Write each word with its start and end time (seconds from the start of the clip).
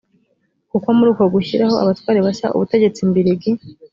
kuko 0.71 0.87
muri 0.97 1.09
uko 1.13 1.25
gushyiraho 1.35 1.75
abatware 1.83 2.19
bashya 2.25 2.47
ubutegetsi 2.55 2.99
mbirigi 3.09 3.51